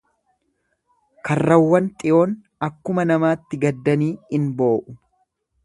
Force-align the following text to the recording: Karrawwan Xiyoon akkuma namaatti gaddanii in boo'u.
Karrawwan 1.29 1.91
Xiyoon 1.99 2.33
akkuma 2.69 3.07
namaatti 3.11 3.63
gaddanii 3.67 4.11
in 4.39 4.51
boo'u. 4.63 4.99